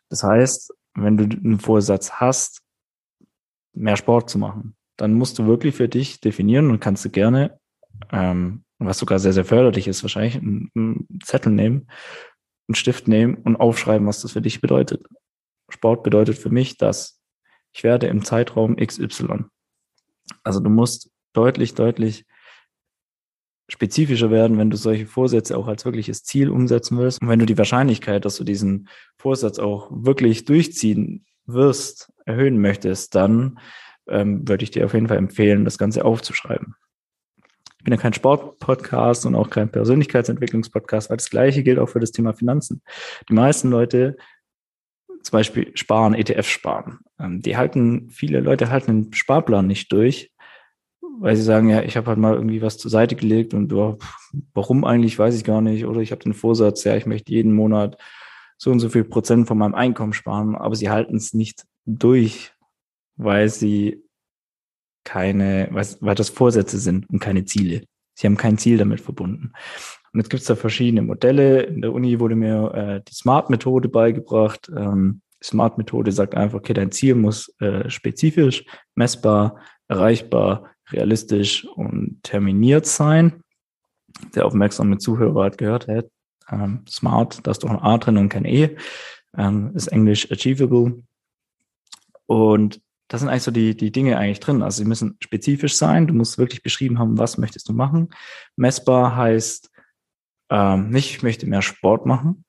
Das 0.09 0.23
heißt, 0.23 0.75
wenn 0.95 1.17
du 1.17 1.25
einen 1.25 1.61
Vorsatz 1.61 2.13
hast, 2.13 2.63
mehr 3.73 3.97
Sport 3.97 4.31
zu 4.31 4.39
machen, 4.39 4.77
dann 4.97 5.15
musst 5.15 5.39
du 5.39 5.47
wirklich 5.47 5.77
für 5.77 5.89
dich 5.89 6.21
definieren 6.21 6.71
und 6.71 6.81
kannst 6.81 7.05
du 7.05 7.11
gerne, 7.11 7.59
ähm, 8.11 8.65
was 8.79 8.99
sogar 8.99 9.19
sehr, 9.19 9.33
sehr 9.33 9.45
förderlich 9.45 9.89
ist, 9.89 10.03
wahrscheinlich 10.03 10.37
einen, 10.37 10.71
einen 10.75 11.09
Zettel 11.23 11.53
nehmen, 11.53 11.89
einen 12.69 12.75
Stift 12.75 13.09
nehmen 13.09 13.37
und 13.37 13.57
aufschreiben, 13.57 14.07
was 14.07 14.23
das 14.23 14.33
für 14.33 14.43
dich 14.43 14.61
bedeutet. 14.61 15.07
Sport 15.69 16.03
bedeutet 16.03 16.39
für 16.39 16.51
mich, 16.51 16.77
dass 16.77 17.21
ich 17.73 17.85
werde 17.85 18.07
im 18.07 18.25
Zeitraum 18.25 18.77
XY. 18.77 19.45
Also 20.43 20.61
du 20.61 20.71
musst 20.71 21.11
deutlich, 21.33 21.75
deutlich 21.75 22.25
spezifischer 23.69 24.31
werden, 24.31 24.57
wenn 24.59 24.71
du 24.71 24.77
solche 24.77 25.07
Vorsätze 25.07 25.57
auch 25.57 25.69
als 25.69 25.85
wirkliches 25.85 26.25
Ziel 26.25 26.49
umsetzen 26.49 26.99
willst. 26.99 27.21
Und 27.21 27.29
wenn 27.29 27.39
du 27.39 27.47
die 27.47 27.59
Wahrscheinlichkeit, 27.59 28.25
dass 28.25 28.37
du 28.37 28.45
diesen 28.45 28.89
Vorsatz 29.19 29.59
auch 29.59 29.91
wirklich 29.91 30.47
durchziehen 30.47 31.27
wirst, 31.47 32.11
erhöhen 32.25 32.61
möchtest, 32.61 33.15
dann 33.15 33.59
ähm, 34.09 34.49
würde 34.49 34.65
ich 34.65 34.71
dir 34.71 34.87
auf 34.87 34.95
jeden 34.95 35.09
Fall 35.09 35.19
empfehlen, 35.19 35.65
das 35.65 35.77
Ganze 35.77 36.05
aufzuschreiben. 36.05 36.77
Ich 37.79 37.85
bin 37.85 37.93
ja 37.93 38.01
kein 38.01 38.15
Sportpodcast 38.15 39.27
und 39.27 39.35
auch 39.35 39.51
kein 39.51 39.71
Persönlichkeitsentwicklungspodcast, 39.71 41.11
weil 41.11 41.19
das 41.19 41.31
Gleiche 41.31 41.63
gilt 41.63 41.79
auch 41.79 41.89
für 41.89 42.01
das 42.01 42.11
Thema 42.11 42.33
Finanzen. 42.33 42.83
Die 43.29 43.35
meisten 43.35 43.71
Leute 43.71 44.17
zum 45.29 45.37
Beispiel 45.37 45.77
sparen, 45.77 46.15
ETF 46.15 46.49
sparen. 46.49 47.01
Ähm, 47.21 47.43
die 47.43 47.59
halten, 47.59 48.09
viele 48.09 48.41
Leute 48.41 48.71
halten 48.71 49.05
den 49.05 49.13
Sparplan 49.13 49.67
nicht 49.67 49.93
durch, 49.93 50.33
weil 51.21 51.37
sie 51.37 51.43
sagen, 51.43 51.69
ja, 51.69 51.83
ich 51.83 51.99
habe 51.99 52.07
halt 52.07 52.19
mal 52.19 52.33
irgendwie 52.33 52.63
was 52.63 52.79
zur 52.79 52.91
Seite 52.91 53.15
gelegt 53.15 53.53
und 53.53 53.71
oh, 53.75 53.99
warum 54.55 54.87
eigentlich, 54.87 55.19
weiß 55.19 55.37
ich 55.37 55.45
gar 55.45 55.61
nicht. 55.61 55.85
Oder 55.85 56.01
ich 56.01 56.13
habe 56.13 56.25
den 56.25 56.33
Vorsatz, 56.33 56.85
ja, 56.85 56.97
ich 56.97 57.05
möchte 57.05 57.31
jeden 57.31 57.53
Monat 57.53 57.99
so 58.57 58.71
und 58.71 58.81
so 58.81 58.89
viel 58.89 59.05
Prozent 59.05 59.47
von 59.47 59.59
meinem 59.59 59.75
Einkommen 59.75 60.15
sparen, 60.15 60.57
aber 60.57 60.75
sie 60.75 60.89
halten 60.89 61.17
es 61.17 61.35
nicht 61.35 61.67
durch, 61.85 62.55
weil 63.17 63.51
sie 63.51 64.03
keine, 65.05 65.69
weil 65.73 66.15
das 66.15 66.31
Vorsätze 66.31 66.79
sind 66.79 67.09
und 67.11 67.19
keine 67.19 67.45
Ziele. 67.45 67.85
Sie 68.15 68.27
haben 68.27 68.39
kein 68.39 68.57
Ziel 68.57 68.79
damit 68.79 69.03
verbunden. 69.03 69.53
Und 70.13 70.21
jetzt 70.21 70.31
gibt 70.31 70.41
es 70.41 70.47
da 70.47 70.57
verschiedene 70.57 71.03
Modelle. 71.03 71.63
In 71.63 71.83
der 71.83 71.93
Uni 71.93 72.19
wurde 72.21 72.37
mir 72.37 72.75
äh, 72.75 73.01
die 73.09 73.15
Smart-Methode 73.15 73.89
beigebracht. 73.89 74.71
Ähm, 74.75 75.21
die 75.43 75.47
Smart-Methode 75.47 76.13
sagt 76.13 76.35
einfach, 76.35 76.59
okay, 76.59 76.75
dein 76.75 76.91
Ziel 76.93 77.15
muss 77.15 77.55
äh, 77.61 77.89
spezifisch, 77.91 78.65
messbar, 78.95 79.61
erreichbar, 79.89 80.71
realistisch 80.91 81.65
und 81.65 82.21
terminiert 82.23 82.87
sein. 82.87 83.43
Der 84.35 84.47
aufmerksame 84.47 84.99
Zuhörer 84.99 85.45
hat 85.45 85.59
gehört, 85.59 85.87
hey, 85.87 86.03
ähm, 86.51 86.85
Smart, 86.89 87.47
da 87.47 87.51
ist 87.51 87.63
doch 87.63 87.71
ein 87.71 87.79
A 87.79 87.99
drin 87.99 88.17
und 88.17 88.29
kein 88.31 88.45
E. 88.45 88.77
Ähm, 89.37 89.73
ist 89.75 89.89
Englisch 89.89 90.31
achievable. 90.33 91.03
Und 92.27 92.81
das 93.09 93.21
sind 93.21 93.31
eigentlich 93.31 93.43
so 93.43 93.51
die, 93.51 93.77
die 93.77 93.91
Dinge 93.91 94.19
eigentlich 94.19 94.41
drin. 94.41 94.63
Also 94.63 94.83
sie 94.83 94.89
müssen 94.89 95.17
spezifisch 95.21 95.77
sein. 95.77 96.07
Du 96.07 96.15
musst 96.15 96.39
wirklich 96.39 96.63
beschrieben 96.63 96.99
haben, 96.99 97.19
was 97.19 97.39
möchtest 97.39 97.69
du 97.69 97.73
machen. 97.73 98.11
Messbar 98.57 99.17
heißt 99.17 99.71
ähm, 100.51 100.91
nicht, 100.91 101.11
ich 101.11 101.23
möchte 101.23 101.47
mehr 101.47 101.63
Sport 101.63 102.07
machen, 102.07 102.45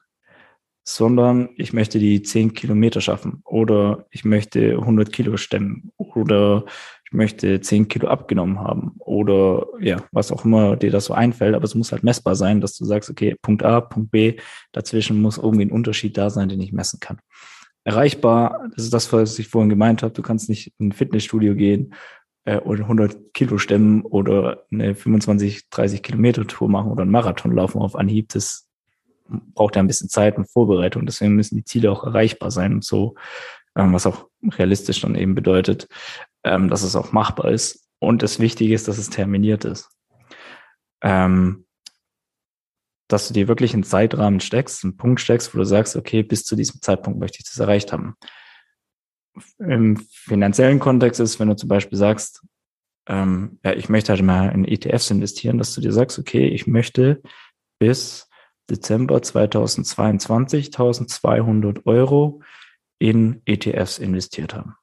sondern 0.83 1.49
ich 1.55 1.73
möchte 1.73 1.99
die 1.99 2.21
10 2.23 2.53
Kilometer 2.53 3.01
schaffen 3.01 3.41
oder 3.45 4.05
ich 4.11 4.25
möchte 4.25 4.71
100 4.71 5.11
Kilo 5.11 5.37
stemmen 5.37 5.91
oder 5.97 6.65
ich 7.05 7.11
möchte 7.11 7.61
10 7.61 7.87
Kilo 7.87 8.07
abgenommen 8.07 8.59
haben 8.59 8.93
oder 8.99 9.67
ja, 9.79 10.03
was 10.11 10.31
auch 10.31 10.45
immer 10.45 10.77
dir 10.77 10.91
das 10.91 11.05
so 11.05 11.13
einfällt. 11.13 11.55
Aber 11.55 11.65
es 11.65 11.75
muss 11.75 11.91
halt 11.91 12.03
messbar 12.03 12.35
sein, 12.35 12.61
dass 12.61 12.75
du 12.75 12.85
sagst, 12.85 13.09
okay, 13.09 13.35
Punkt 13.41 13.63
A, 13.63 13.81
Punkt 13.81 14.11
B, 14.11 14.37
dazwischen 14.71 15.21
muss 15.21 15.37
irgendwie 15.37 15.65
ein 15.65 15.71
Unterschied 15.71 16.17
da 16.17 16.29
sein, 16.29 16.49
den 16.49 16.61
ich 16.61 16.73
messen 16.73 16.99
kann 16.99 17.19
erreichbar. 17.83 18.69
Das 18.75 18.85
ist 18.85 18.93
das, 18.93 19.11
was 19.11 19.39
ich 19.39 19.47
vorhin 19.47 19.69
gemeint 19.69 20.03
habe. 20.03 20.13
Du 20.13 20.21
kannst 20.21 20.49
nicht 20.49 20.73
in 20.77 20.89
ein 20.89 20.91
Fitnessstudio 20.91 21.55
gehen 21.55 21.93
äh, 22.49 22.59
und 22.59 22.81
100 22.81 23.33
Kilo 23.33 23.57
stemmen 23.57 24.01
oder 24.01 24.65
eine 24.71 24.95
25, 24.95 25.69
30 25.69 26.01
Kilometer 26.01 26.47
Tour 26.47 26.67
machen 26.67 26.91
oder 26.91 27.03
einen 27.03 27.11
Marathon 27.11 27.51
laufen 27.51 27.79
auf 27.79 27.95
Anhieb. 27.95 28.29
Das 28.29 28.67
braucht 29.27 29.75
ja 29.75 29.83
ein 29.83 29.87
bisschen 29.87 30.09
Zeit 30.09 30.37
und 30.37 30.49
Vorbereitung. 30.49 31.05
Deswegen 31.05 31.35
müssen 31.35 31.55
die 31.57 31.63
Ziele 31.63 31.91
auch 31.91 32.03
erreichbar 32.03 32.49
sein 32.49 32.73
und 32.73 32.83
so, 32.83 33.15
ähm, 33.75 33.93
was 33.93 34.07
auch 34.07 34.27
realistisch 34.43 35.01
dann 35.01 35.15
eben 35.15 35.35
bedeutet, 35.35 35.87
ähm, 36.43 36.69
dass 36.69 36.81
es 36.81 36.95
auch 36.95 37.11
machbar 37.11 37.51
ist. 37.51 37.87
Und 37.99 38.23
das 38.23 38.39
Wichtige 38.39 38.73
ist, 38.73 38.87
dass 38.87 38.97
es 38.97 39.09
terminiert 39.09 39.65
ist. 39.65 39.89
Ähm, 41.01 41.65
dass 43.07 43.27
du 43.27 43.33
dir 43.33 43.47
wirklich 43.47 43.73
einen 43.73 43.83
Zeitrahmen 43.83 44.39
steckst, 44.39 44.83
einen 44.83 44.97
Punkt 44.97 45.19
steckst, 45.19 45.53
wo 45.53 45.59
du 45.59 45.65
sagst, 45.65 45.95
okay, 45.95 46.23
bis 46.23 46.45
zu 46.45 46.55
diesem 46.55 46.81
Zeitpunkt 46.81 47.19
möchte 47.19 47.39
ich 47.39 47.45
das 47.45 47.59
erreicht 47.59 47.91
haben. 47.91 48.15
Im 49.59 49.97
finanziellen 49.97 50.79
Kontext 50.79 51.19
ist, 51.19 51.39
wenn 51.39 51.47
du 51.47 51.55
zum 51.55 51.69
Beispiel 51.69 51.97
sagst, 51.97 52.43
ähm, 53.07 53.59
ja, 53.63 53.73
ich 53.73 53.89
möchte 53.89 54.11
halt 54.11 54.21
mal 54.21 54.49
in 54.49 54.65
ETFs 54.65 55.11
investieren, 55.11 55.57
dass 55.57 55.73
du 55.73 55.81
dir 55.81 55.91
sagst, 55.91 56.19
okay, 56.19 56.47
ich 56.47 56.67
möchte 56.67 57.21
bis 57.79 58.29
Dezember 58.69 59.21
2022 59.21 60.67
1200 60.67 61.85
Euro 61.85 62.41
in 62.99 63.41
ETFs 63.45 63.97
investiert 63.97 64.53
haben. 64.53 64.75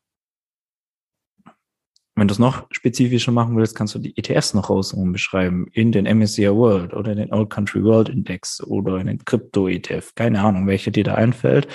Wenn 2.18 2.28
du 2.28 2.32
es 2.32 2.38
noch 2.38 2.66
spezifischer 2.70 3.30
machen 3.30 3.56
willst, 3.58 3.76
kannst 3.76 3.94
du 3.94 3.98
die 3.98 4.16
ETFs 4.16 4.54
noch 4.54 4.70
rausholen 4.70 5.12
beschreiben 5.12 5.66
in 5.72 5.92
den 5.92 6.06
MSCI 6.06 6.48
World 6.50 6.94
oder 6.94 7.12
in 7.12 7.18
den 7.18 7.32
Old 7.32 7.50
Country 7.50 7.84
World 7.84 8.08
Index 8.08 8.62
oder 8.64 8.96
in 8.96 9.06
den 9.06 9.24
Crypto 9.24 9.68
ETF. 9.68 10.14
Keine 10.14 10.42
Ahnung, 10.42 10.66
welche 10.66 10.90
dir 10.90 11.04
da 11.04 11.14
einfällt. 11.14 11.68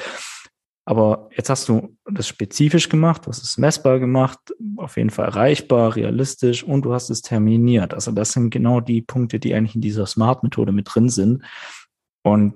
Aber 0.86 1.30
jetzt 1.36 1.50
hast 1.50 1.70
du 1.70 1.96
das 2.06 2.28
spezifisch 2.28 2.90
gemacht, 2.90 3.26
du 3.26 3.30
hast 3.30 3.44
es 3.44 3.58
messbar 3.58 4.00
gemacht, 4.00 4.40
auf 4.78 4.98
jeden 4.98 5.12
Fall 5.12 5.26
erreichbar, 5.26 5.96
realistisch 5.96 6.64
und 6.64 6.84
du 6.84 6.94
hast 6.94 7.10
es 7.10 7.22
terminiert. 7.22 7.94
Also 7.94 8.12
das 8.12 8.32
sind 8.32 8.50
genau 8.50 8.80
die 8.80 9.02
Punkte, 9.02 9.40
die 9.40 9.54
eigentlich 9.54 9.76
in 9.76 9.82
dieser 9.82 10.08
Smart-Methode 10.08 10.72
mit 10.72 10.88
drin 10.94 11.10
sind. 11.10 11.44
Und 12.24 12.56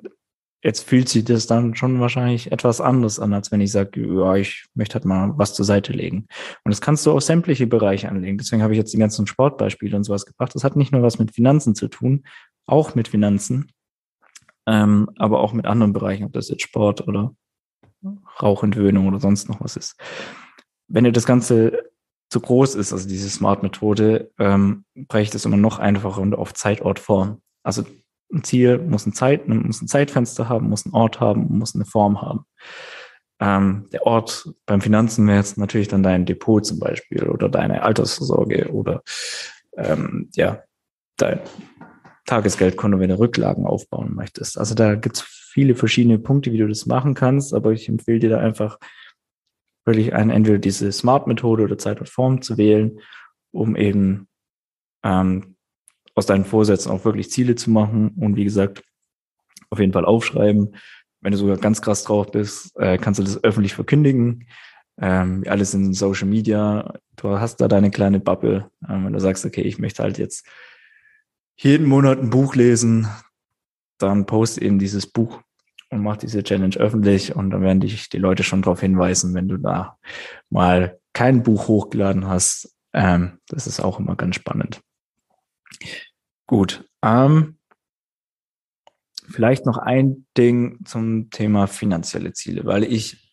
Jetzt 0.65 0.89
fühlt 0.89 1.07
sich 1.07 1.23
das 1.23 1.45
dann 1.45 1.75
schon 1.75 1.99
wahrscheinlich 1.99 2.51
etwas 2.51 2.81
anders 2.81 3.19
an, 3.19 3.35
als 3.35 3.51
wenn 3.51 3.61
ich 3.61 3.71
sage, 3.71 4.01
ja, 4.01 4.35
ich 4.35 4.65
möchte 4.73 4.95
halt 4.95 5.05
mal 5.05 5.31
was 5.35 5.53
zur 5.53 5.63
Seite 5.63 5.93
legen. 5.93 6.25
Und 6.63 6.71
das 6.71 6.81
kannst 6.81 7.05
du 7.05 7.11
auf 7.11 7.21
sämtliche 7.21 7.67
Bereiche 7.67 8.09
anlegen. 8.09 8.39
Deswegen 8.39 8.63
habe 8.63 8.73
ich 8.73 8.79
jetzt 8.79 8.91
die 8.91 8.97
ganzen 8.97 9.27
Sportbeispiele 9.27 9.95
und 9.95 10.05
sowas 10.05 10.25
gebracht. 10.25 10.55
Das 10.55 10.63
hat 10.63 10.75
nicht 10.75 10.91
nur 10.91 11.03
was 11.03 11.19
mit 11.19 11.35
Finanzen 11.35 11.75
zu 11.75 11.87
tun, 11.87 12.23
auch 12.65 12.95
mit 12.95 13.07
Finanzen, 13.07 13.71
ähm, 14.65 15.07
aber 15.17 15.41
auch 15.41 15.53
mit 15.53 15.67
anderen 15.67 15.93
Bereichen, 15.93 16.23
ob 16.23 16.33
das 16.33 16.49
jetzt 16.49 16.63
Sport 16.63 17.07
oder 17.07 17.35
Rauchentwöhnung 18.41 19.07
oder 19.07 19.19
sonst 19.19 19.49
noch 19.49 19.61
was 19.61 19.75
ist. 19.75 19.99
Wenn 20.87 21.03
dir 21.03 21.11
das 21.11 21.25
Ganze 21.25 21.83
zu 22.29 22.39
groß 22.39 22.75
ist, 22.75 22.93
also 22.93 23.07
diese 23.07 23.29
Smart-Methode, 23.29 24.31
ähm, 24.39 24.85
breche 24.95 25.31
das 25.31 25.45
immer 25.45 25.57
noch 25.57 25.79
einfacher 25.79 26.21
und 26.21 26.35
auf 26.35 26.53
Zeitort 26.53 26.99
vor. 26.99 27.39
Also 27.63 27.83
ein 28.31 28.43
Ziel 28.43 28.79
muss, 28.79 29.05
ein 29.05 29.13
Zeit, 29.13 29.47
muss 29.47 29.81
ein 29.81 29.87
Zeitfenster 29.87 30.49
haben, 30.49 30.69
muss 30.69 30.85
einen 30.85 30.95
Ort 30.95 31.19
haben, 31.19 31.57
muss 31.57 31.75
eine 31.75 31.85
Form 31.85 32.21
haben. 32.21 32.45
Ähm, 33.39 33.87
der 33.91 34.05
Ort 34.05 34.49
beim 34.65 34.81
Finanzen 34.81 35.27
wäre 35.27 35.37
jetzt 35.37 35.57
natürlich 35.57 35.87
dann 35.87 36.03
dein 36.03 36.25
Depot 36.25 36.65
zum 36.65 36.79
Beispiel 36.79 37.27
oder 37.27 37.49
deine 37.49 37.83
Altersvorsorge 37.83 38.71
oder 38.71 39.03
ähm, 39.77 40.29
ja, 40.35 40.63
dein 41.17 41.41
Tagesgeldkonto, 42.25 42.99
wenn 42.99 43.09
du 43.09 43.19
Rücklagen 43.19 43.65
aufbauen 43.65 44.13
möchtest. 44.15 44.57
Also 44.57 44.75
da 44.75 44.95
gibt 44.95 45.17
es 45.17 45.21
viele 45.21 45.75
verschiedene 45.75 46.19
Punkte, 46.19 46.51
wie 46.51 46.57
du 46.57 46.67
das 46.67 46.85
machen 46.85 47.13
kannst, 47.13 47.53
aber 47.53 47.71
ich 47.71 47.87
empfehle 47.87 48.19
dir 48.19 48.29
da 48.29 48.39
einfach 48.39 48.79
wirklich 49.85 50.13
ein, 50.13 50.31
entweder 50.31 50.57
diese 50.57 50.91
Smart-Methode 50.91 51.63
oder 51.63 51.77
Zeit 51.77 51.99
und 51.99 52.09
Form 52.09 52.41
zu 52.41 52.57
wählen, 52.57 52.99
um 53.51 53.75
eben 53.75 54.27
ähm, 55.03 55.55
aus 56.15 56.25
deinen 56.25 56.45
Vorsätzen 56.45 56.91
auch 56.91 57.05
wirklich 57.05 57.29
Ziele 57.29 57.55
zu 57.55 57.69
machen 57.69 58.09
und 58.17 58.35
wie 58.35 58.43
gesagt, 58.43 58.83
auf 59.69 59.79
jeden 59.79 59.93
Fall 59.93 60.05
aufschreiben. 60.05 60.75
Wenn 61.21 61.31
du 61.31 61.37
sogar 61.37 61.57
ganz 61.57 61.81
krass 61.81 62.03
drauf 62.03 62.31
bist, 62.31 62.75
äh, 62.77 62.97
kannst 62.97 63.19
du 63.19 63.23
das 63.23 63.43
öffentlich 63.43 63.73
verkündigen. 63.73 64.47
Ähm, 64.99 65.43
alles 65.47 65.73
in 65.73 65.93
Social 65.93 66.27
Media. 66.27 66.93
Du 67.15 67.39
hast 67.39 67.57
da 67.57 67.67
deine 67.67 67.91
kleine 67.91 68.19
Bubble. 68.19 68.69
Ähm, 68.87 69.05
wenn 69.05 69.13
du 69.13 69.19
sagst, 69.19 69.45
okay, 69.45 69.61
ich 69.61 69.77
möchte 69.77 70.03
halt 70.03 70.17
jetzt 70.17 70.47
jeden 71.57 71.87
Monat 71.87 72.19
ein 72.19 72.29
Buch 72.29 72.55
lesen, 72.55 73.07
dann 73.97 74.25
post 74.25 74.57
eben 74.57 74.79
dieses 74.79 75.07
Buch 75.07 75.41
und 75.89 76.01
mach 76.01 76.17
diese 76.17 76.43
Challenge 76.43 76.75
öffentlich 76.77 77.35
und 77.35 77.49
dann 77.51 77.61
werden 77.61 77.79
dich 77.79 78.09
die 78.09 78.17
Leute 78.17 78.43
schon 78.43 78.61
darauf 78.61 78.81
hinweisen, 78.81 79.33
wenn 79.33 79.47
du 79.47 79.57
da 79.57 79.97
mal 80.49 80.99
kein 81.13 81.43
Buch 81.43 81.67
hochgeladen 81.67 82.27
hast. 82.27 82.75
Ähm, 82.93 83.39
das 83.47 83.67
ist 83.67 83.79
auch 83.79 83.99
immer 83.99 84.15
ganz 84.15 84.35
spannend. 84.35 84.81
Gut. 86.47 86.87
Ähm, 87.01 87.57
vielleicht 89.27 89.65
noch 89.65 89.77
ein 89.77 90.25
Ding 90.37 90.79
zum 90.85 91.29
Thema 91.29 91.67
finanzielle 91.67 92.33
Ziele, 92.33 92.65
weil 92.65 92.83
ich 92.83 93.24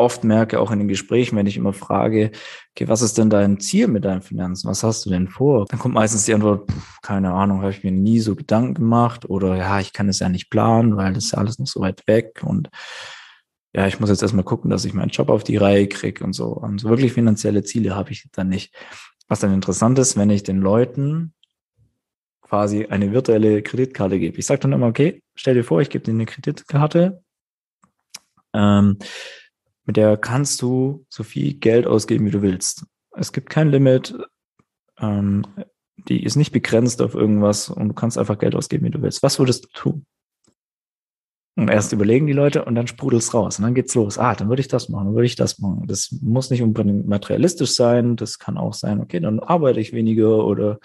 oft 0.00 0.24
merke, 0.24 0.58
auch 0.58 0.70
in 0.70 0.78
den 0.78 0.88
Gesprächen, 0.88 1.36
wenn 1.36 1.46
ich 1.46 1.56
immer 1.56 1.72
frage, 1.72 2.32
okay, 2.74 2.88
was 2.88 3.02
ist 3.02 3.18
denn 3.18 3.30
dein 3.30 3.60
Ziel 3.60 3.86
mit 3.86 4.04
deinen 4.04 4.22
Finanzen? 4.22 4.68
Was 4.68 4.82
hast 4.82 5.04
du 5.04 5.10
denn 5.10 5.28
vor? 5.28 5.66
Dann 5.68 5.78
kommt 5.78 5.94
meistens 5.94 6.24
die 6.24 6.34
Antwort, 6.34 6.68
keine 7.02 7.32
Ahnung, 7.32 7.60
habe 7.60 7.70
ich 7.70 7.84
mir 7.84 7.92
nie 7.92 8.20
so 8.20 8.34
Gedanken 8.34 8.74
gemacht 8.74 9.28
oder 9.28 9.56
ja, 9.56 9.78
ich 9.78 9.92
kann 9.92 10.08
es 10.08 10.18
ja 10.18 10.28
nicht 10.28 10.50
planen, 10.50 10.96
weil 10.96 11.12
das 11.12 11.26
ist 11.26 11.32
ja 11.32 11.38
alles 11.38 11.58
noch 11.58 11.66
so 11.66 11.80
weit 11.80 12.06
weg 12.08 12.40
und 12.42 12.70
ja, 13.72 13.86
ich 13.86 14.00
muss 14.00 14.10
jetzt 14.10 14.22
erstmal 14.22 14.44
gucken, 14.44 14.70
dass 14.70 14.84
ich 14.84 14.94
meinen 14.94 15.10
Job 15.10 15.28
auf 15.28 15.44
die 15.44 15.56
Reihe 15.56 15.86
kriege 15.86 16.24
und 16.24 16.32
so. 16.32 16.46
Und 16.46 16.80
so 16.80 16.88
wirklich 16.88 17.12
finanzielle 17.12 17.62
Ziele 17.62 17.94
habe 17.94 18.10
ich 18.10 18.26
dann 18.32 18.48
nicht. 18.48 18.74
Was 19.28 19.38
dann 19.38 19.54
interessant 19.54 19.96
ist, 20.00 20.16
wenn 20.16 20.28
ich 20.28 20.42
den 20.42 20.60
Leuten 20.60 21.34
quasi 22.42 22.86
eine 22.86 23.12
virtuelle 23.12 23.62
Kreditkarte 23.62 24.18
gebe. 24.18 24.38
Ich 24.38 24.46
sage 24.46 24.60
dann 24.60 24.72
immer, 24.72 24.88
okay, 24.88 25.22
stell 25.36 25.54
dir 25.54 25.62
vor, 25.62 25.80
ich 25.80 25.88
gebe 25.88 26.04
dir 26.04 26.10
eine 26.10 26.26
Kreditkarte, 26.26 27.22
ähm, 28.52 28.98
mit 29.84 29.96
der 29.96 30.16
kannst 30.16 30.62
du 30.62 31.06
so 31.08 31.22
viel 31.22 31.54
Geld 31.54 31.86
ausgeben, 31.86 32.26
wie 32.26 32.30
du 32.30 32.42
willst. 32.42 32.86
Es 33.16 33.32
gibt 33.32 33.50
kein 33.50 33.70
Limit, 33.70 34.14
ähm, 34.98 35.46
die 36.08 36.22
ist 36.22 36.36
nicht 36.36 36.52
begrenzt 36.52 37.02
auf 37.02 37.14
irgendwas 37.14 37.68
und 37.68 37.88
du 37.88 37.94
kannst 37.94 38.18
einfach 38.18 38.38
Geld 38.38 38.54
ausgeben, 38.54 38.86
wie 38.86 38.90
du 38.90 39.02
willst. 39.02 39.22
Was 39.22 39.38
würdest 39.38 39.64
du 39.64 39.68
tun? 39.74 40.06
Und 41.56 41.68
erst 41.68 41.92
überlegen 41.92 42.26
die 42.26 42.32
Leute 42.32 42.64
und 42.64 42.74
dann 42.74 42.86
sprudelt's 42.86 43.34
raus 43.34 43.58
und 43.58 43.64
dann 43.64 43.74
geht's 43.74 43.94
los. 43.94 44.18
Ah, 44.18 44.34
dann 44.34 44.48
würde 44.48 44.60
ich 44.60 44.68
das 44.68 44.88
machen, 44.88 45.06
dann 45.06 45.14
würde 45.14 45.26
ich 45.26 45.36
das 45.36 45.58
machen. 45.58 45.86
Das 45.86 46.10
muss 46.22 46.50
nicht 46.50 46.62
unbedingt 46.62 47.06
materialistisch 47.06 47.72
sein. 47.72 48.16
Das 48.16 48.38
kann 48.38 48.56
auch 48.56 48.72
sein, 48.72 49.00
okay, 49.00 49.20
dann 49.20 49.40
arbeite 49.40 49.80
ich 49.80 49.92
weniger 49.92 50.46
oder 50.46 50.78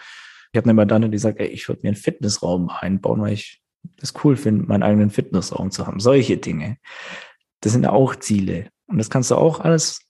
ich 0.51 0.57
habe 0.57 0.65
eine 0.65 0.73
Mandante, 0.73 1.09
die 1.09 1.17
sagt, 1.17 1.39
ey, 1.39 1.47
ich 1.47 1.67
würde 1.67 1.81
mir 1.83 1.89
einen 1.89 1.97
Fitnessraum 1.97 2.69
einbauen, 2.69 3.21
weil 3.21 3.33
ich 3.33 3.61
das 3.97 4.13
cool 4.23 4.35
finde, 4.35 4.65
meinen 4.65 4.83
eigenen 4.83 5.11
Fitnessraum 5.11 5.71
zu 5.71 5.85
haben. 5.85 5.99
Solche 5.99 6.37
Dinge. 6.37 6.77
Das 7.61 7.73
sind 7.73 7.85
auch 7.85 8.15
Ziele. 8.15 8.69
Und 8.87 8.97
das 8.97 9.09
kannst 9.09 9.31
du 9.31 9.35
auch 9.35 9.59
alles 9.59 10.01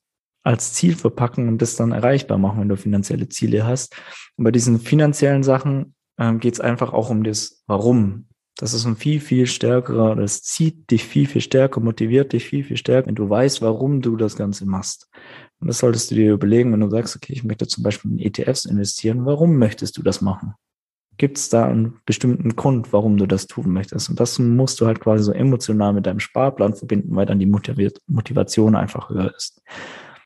als 0.44 0.74
Ziel 0.74 0.96
verpacken 0.96 1.48
und 1.48 1.62
das 1.62 1.75
dann 1.75 1.91
erreichbar 1.91 2.38
machen, 2.38 2.62
wenn 2.62 2.70
du 2.70 2.77
finanzielle 2.77 3.27
Ziele 3.29 3.65
hast. 3.65 3.96
Und 4.38 4.44
bei 4.44 4.51
diesen 4.51 4.79
finanziellen 4.79 5.44
Sachen 5.44 5.96
ähm, 6.20 6.39
geht 6.39 6.53
es 6.53 6.60
einfach 6.60 6.94
auch 6.94 7.10
um 7.10 7.24
das 7.24 7.63
Warum. 7.67 8.27
Das 8.58 8.74
ist 8.74 8.86
ein 8.86 8.96
viel, 8.96 9.20
viel 9.20 9.48
stärkerer, 9.48 10.15
das 10.15 10.41
zieht 10.41 10.89
dich 10.89 11.03
viel, 11.03 11.27
viel 11.27 11.41
stärker, 11.41 11.82
motiviert 11.82 12.32
dich 12.32 12.46
viel, 12.46 12.63
viel 12.63 12.77
stärker, 12.77 13.08
wenn 13.08 13.15
du 13.15 13.29
weißt, 13.29 13.62
warum 13.62 14.01
du 14.01 14.15
das 14.15 14.38
Ganze 14.38 14.65
machst. 14.65 15.10
Und 15.60 15.67
das 15.67 15.79
solltest 15.79 16.12
du 16.12 16.15
dir 16.15 16.34
überlegen, 16.34 16.72
wenn 16.72 16.79
du 16.79 16.89
sagst, 16.89 17.17
okay, 17.17 17.34
ich 17.34 17.44
möchte 17.44 17.67
zum 17.67 17.84
Beispiel 17.84 18.12
in 18.12 18.20
ETFs 18.20 18.65
investieren, 18.65 19.25
warum 19.25 19.58
möchtest 19.58 19.98
du 19.98 20.03
das 20.03 20.22
machen? 20.22 20.53
Gibt 21.17 21.38
es 21.38 21.50
da 21.50 21.65
einen 21.65 22.00
bestimmten 22.05 22.55
Grund, 22.55 22.91
warum 22.91 23.17
du 23.17 23.25
das 23.25 23.48
tun 23.48 23.72
möchtest? 23.72 24.10
Und 24.10 24.19
das 24.19 24.38
musst 24.38 24.81
du 24.81 24.86
halt 24.86 25.00
quasi 25.00 25.24
so 25.24 25.31
emotional 25.31 25.93
mit 25.93 26.05
deinem 26.05 26.19
Sparplan 26.19 26.75
verbinden, 26.75 27.15
weil 27.15 27.25
dann 27.25 27.39
die 27.39 27.45
Motivation 27.45 28.75
einfach 28.75 29.10
höher 29.10 29.34
ist. 29.36 29.62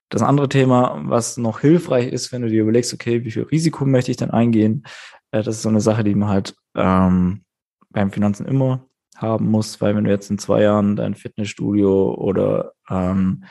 Das 0.10 0.24
andere 0.24 0.50
Thema, 0.50 1.00
was 1.04 1.38
noch 1.38 1.60
hilfreich 1.60 2.12
ist, 2.12 2.32
wenn 2.32 2.42
du 2.42 2.50
dir 2.50 2.64
überlegst, 2.64 2.94
okay, 2.94 3.24
wie 3.24 3.32
viel 3.32 3.44
Risiko 3.44 3.86
möchte 3.86 4.10
ich 4.10 4.18
denn 4.18 4.32
eingehen? 4.32 4.84
Äh, 5.32 5.44
das 5.44 5.58
ist 5.58 5.62
so 5.62 5.70
eine 5.70 5.82
Sache, 5.82 6.04
die 6.04 6.16
man 6.16 6.30
halt 6.30 6.56
ähm, 6.76 7.44
beim 7.92 8.12
Finanzen 8.12 8.48
immer 8.48 8.86
haben 9.16 9.52
muss, 9.52 9.82
weil 9.82 9.96
wenn 9.96 10.06
du 10.06 10.10
jetzt 10.10 10.32
in 10.32 10.40
zwei 10.40 10.64
Jahren 10.64 10.96
dein 10.96 11.14
Fitnessstudio 11.14 12.16
oder 12.16 12.74
ähm, 12.90 13.44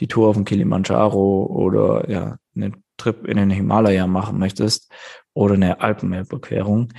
die 0.00 0.08
Tour 0.08 0.28
auf 0.28 0.36
dem 0.36 0.44
Kilimanjaro 0.44 1.46
oder 1.46 2.10
ja, 2.10 2.36
einen 2.54 2.82
Trip 2.96 3.26
in 3.26 3.36
den 3.36 3.50
Himalaya 3.50 4.06
machen 4.06 4.38
möchtest 4.38 4.92
oder 5.34 5.54
eine 5.54 5.80
Alpenüberquerung, 5.80 6.92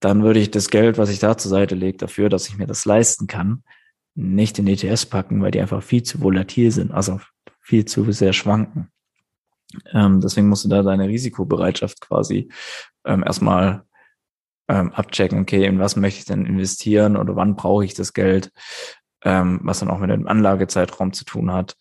dann 0.00 0.22
würde 0.22 0.40
ich 0.40 0.50
das 0.50 0.68
Geld, 0.68 0.98
was 0.98 1.08
ich 1.08 1.18
da 1.18 1.36
zur 1.36 1.50
Seite 1.50 1.74
lege, 1.74 1.98
dafür, 1.98 2.28
dass 2.28 2.48
ich 2.48 2.58
mir 2.58 2.66
das 2.66 2.84
leisten 2.84 3.26
kann, 3.26 3.62
nicht 4.14 4.58
in 4.58 4.66
ETS 4.66 5.06
packen, 5.06 5.40
weil 5.42 5.50
die 5.50 5.60
einfach 5.60 5.82
viel 5.82 6.02
zu 6.02 6.20
volatil 6.20 6.70
sind, 6.70 6.92
also 6.92 7.20
viel 7.60 7.84
zu 7.84 8.10
sehr 8.12 8.32
schwanken. 8.32 8.88
Ähm, 9.92 10.20
deswegen 10.20 10.48
musst 10.48 10.64
du 10.64 10.68
da 10.68 10.82
deine 10.82 11.08
Risikobereitschaft 11.08 12.00
quasi 12.00 12.50
ähm, 13.04 13.24
erstmal 13.24 13.84
ähm, 14.68 14.92
abchecken, 14.92 15.40
okay, 15.40 15.64
in 15.64 15.78
was 15.78 15.96
möchte 15.96 16.20
ich 16.20 16.24
denn 16.26 16.46
investieren 16.46 17.16
oder 17.16 17.36
wann 17.36 17.56
brauche 17.56 17.84
ich 17.84 17.94
das 17.94 18.12
Geld, 18.12 18.52
ähm, 19.22 19.60
was 19.62 19.80
dann 19.80 19.90
auch 19.90 19.98
mit 19.98 20.10
dem 20.10 20.28
Anlagezeitraum 20.28 21.12
zu 21.12 21.24
tun 21.24 21.52
hat. 21.52 21.76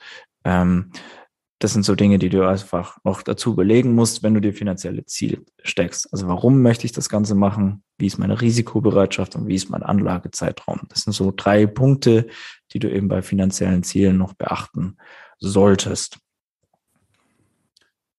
Das 1.64 1.72
sind 1.72 1.86
so 1.86 1.96
Dinge, 1.96 2.20
die 2.20 2.28
du 2.28 2.46
einfach 2.46 2.98
noch 3.06 3.22
dazu 3.22 3.54
überlegen 3.54 3.96
musst, 3.96 4.22
wenn 4.22 4.34
du 4.34 4.42
dir 4.42 4.54
finanzielle 4.54 5.06
Ziele 5.06 5.38
steckst. 5.64 6.12
Also 6.12 6.28
warum 6.28 6.62
möchte 6.62 6.86
ich 6.86 6.92
das 6.92 7.08
Ganze 7.08 7.36
machen? 7.36 7.86
Wie 7.98 8.08
ist 8.08 8.18
meine 8.18 8.42
Risikobereitschaft 8.42 9.38
und 9.38 9.48
wie 9.48 9.56
ist 9.56 9.70
mein 9.70 9.82
Anlagezeitraum? 9.82 10.82
Das 10.90 11.04
sind 11.04 11.14
so 11.14 11.32
drei 11.34 11.66
Punkte, 11.66 12.28
die 12.74 12.80
du 12.80 12.92
eben 12.92 13.08
bei 13.08 13.22
finanziellen 13.22 13.82
Zielen 13.82 14.18
noch 14.18 14.34
beachten 14.34 14.98
solltest. 15.40 16.18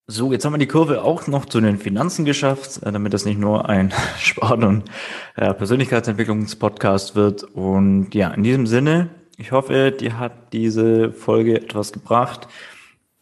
So, 0.07 0.33
jetzt 0.33 0.47
haben 0.47 0.55
wir 0.55 0.59
die 0.59 0.67
Kurve 0.67 1.03
auch 1.03 1.27
noch 1.27 1.45
zu 1.45 1.61
den 1.61 1.77
Finanzen 1.77 2.25
geschafft, 2.25 2.83
äh, 2.83 2.93
damit 2.93 3.13
das 3.13 3.27
nicht 3.27 3.39
nur 3.39 3.69
ein 3.69 3.93
Sport- 4.19 4.65
und 4.65 4.85
äh, 5.37 5.53
Persönlichkeitsentwicklungspodcast 5.53 7.15
wird. 7.15 7.43
Und 7.43 8.15
ja, 8.15 8.31
in 8.31 8.43
diesem 8.43 8.67
Sinne, 8.67 9.11
ich 9.37 9.53
hoffe, 9.53 9.93
dir 9.93 10.19
hat 10.19 10.55
diese 10.55 11.13
Folge 11.13 11.61
etwas 11.61 11.93
gebracht 11.93 12.49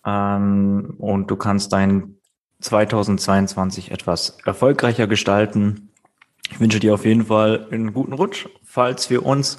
ähm, 0.06 0.94
und 0.99 1.30
du 1.30 1.37
kannst 1.37 1.73
dein 1.73 2.16
2022 2.61 3.90
etwas 3.90 4.38
erfolgreicher 4.44 5.06
gestalten. 5.06 5.90
Ich 6.50 6.61
wünsche 6.61 6.80
dir 6.80 6.94
auf 6.94 7.04
jeden 7.04 7.26
Fall 7.26 7.66
einen 7.71 7.92
guten 7.92 8.12
Rutsch, 8.12 8.49
falls 8.62 9.11
wir 9.11 9.25
uns 9.25 9.59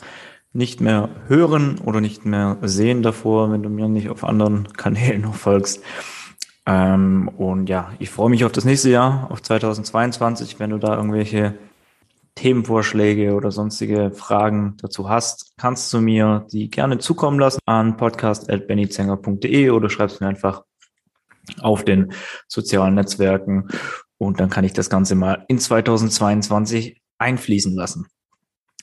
nicht 0.54 0.82
mehr 0.82 1.10
hören 1.28 1.80
oder 1.80 2.00
nicht 2.00 2.26
mehr 2.26 2.58
sehen 2.62 3.02
davor, 3.02 3.52
wenn 3.52 3.64
du 3.64 3.70
mir 3.70 3.88
nicht 3.88 4.10
auf 4.10 4.24
anderen 4.24 4.72
Kanälen 4.78 5.22
noch 5.22 5.36
folgst. 5.36 5.84
Ähm, 6.66 7.30
und 7.38 7.68
ja, 7.68 7.92
ich 8.00 8.10
freue 8.10 8.30
mich 8.30 8.46
auf 8.46 8.52
das 8.52 8.64
nächste 8.64 8.90
Jahr, 8.90 9.28
auf 9.32 9.42
2022, 9.42 10.60
wenn 10.60 10.70
du 10.70 10.78
da 10.78 10.96
irgendwelche 10.96 11.56
Themenvorschläge 12.36 13.34
oder 13.34 13.52
sonstige 13.52 14.12
Fragen 14.12 14.76
dazu 14.82 15.10
hast, 15.10 15.54
kannst 15.58 15.94
du 15.94 16.02
mir 16.02 16.48
die 16.52 16.70
gerne 16.70 16.98
zukommen 16.98 17.40
lassen 17.40 17.60
an 17.66 17.98
podcast.bennyzenger.de 17.98 19.70
oder 19.70 19.90
schreibst 19.90 20.20
mir 20.20 20.28
einfach 20.28 20.64
auf 21.62 21.84
den 21.84 22.14
sozialen 22.48 22.96
Netzwerken 22.96 23.68
und 24.18 24.40
dann 24.40 24.50
kann 24.50 24.64
ich 24.64 24.74
das 24.74 24.90
Ganze 24.90 25.16
mal 25.16 25.46
in 25.48 25.60
2022 25.60 27.02
einfließen 27.18 27.76
lassen. 27.76 28.08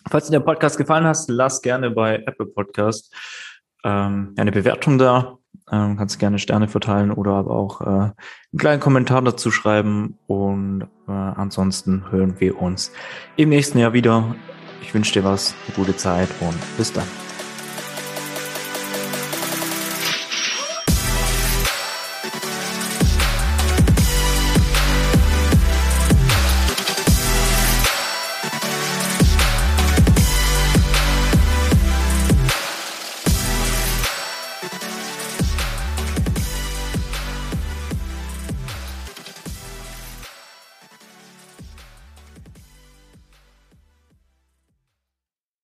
Falls 0.08 0.26
dir 0.26 0.32
der 0.32 0.40
Podcast 0.40 0.78
gefallen 0.78 1.04
hat, 1.04 1.18
lass 1.28 1.60
gerne 1.62 1.90
bei 1.90 2.16
Apple 2.26 2.46
Podcast 2.46 3.14
ähm, 3.84 4.34
eine 4.36 4.52
Bewertung 4.52 4.98
da. 4.98 5.39
Ähm, 5.72 5.96
kannst 5.96 6.18
gerne 6.18 6.38
Sterne 6.38 6.68
verteilen 6.68 7.12
oder 7.12 7.32
aber 7.32 7.50
auch 7.50 7.80
äh, 7.80 7.84
einen 7.84 8.14
kleinen 8.58 8.80
Kommentar 8.80 9.22
dazu 9.22 9.50
schreiben. 9.50 10.18
Und 10.26 10.88
äh, 11.08 11.12
ansonsten 11.12 12.10
hören 12.10 12.34
wir 12.38 12.60
uns 12.60 12.92
im 13.36 13.50
nächsten 13.50 13.78
Jahr 13.78 13.92
wieder. 13.92 14.34
Ich 14.82 14.94
wünsche 14.94 15.12
dir 15.12 15.24
was, 15.24 15.54
eine 15.66 15.76
gute 15.76 15.96
Zeit 15.96 16.28
und 16.40 16.58
bis 16.76 16.92
dann. 16.92 17.29